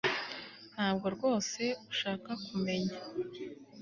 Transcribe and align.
Ntabwo 0.73 1.05
rwose 1.15 1.61
ushaka 1.91 2.29
kumenya 2.45 2.95